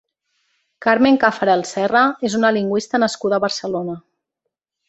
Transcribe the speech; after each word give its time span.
Carmen 0.85 1.19
Caffarel 1.25 1.61
Serra 1.73 2.03
és 2.31 2.39
una 2.39 2.53
lingüista 2.57 3.03
nascuda 3.05 3.39
a 3.41 3.45
Barcelona. 3.49 3.99